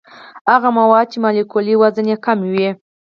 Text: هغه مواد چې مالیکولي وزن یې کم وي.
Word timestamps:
هغه 0.51 0.69
مواد 0.77 1.05
چې 1.11 1.17
مالیکولي 1.23 1.75
وزن 1.81 2.05
یې 2.11 2.17
کم 2.25 2.39
وي. 2.51 2.69